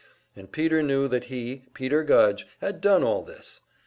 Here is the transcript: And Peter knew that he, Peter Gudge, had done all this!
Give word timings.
And 0.35 0.51
Peter 0.51 0.81
knew 0.81 1.07
that 1.09 1.25
he, 1.25 1.65
Peter 1.75 2.03
Gudge, 2.03 2.47
had 2.59 2.81
done 2.81 3.03
all 3.03 3.21
this! 3.21 3.61